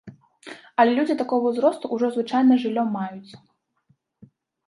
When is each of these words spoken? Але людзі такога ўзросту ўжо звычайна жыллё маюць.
Але 0.83 0.91
людзі 0.99 1.15
такога 1.19 1.45
ўзросту 1.51 1.85
ўжо 1.97 2.09
звычайна 2.15 2.53
жыллё 2.63 2.83
маюць. 2.97 3.39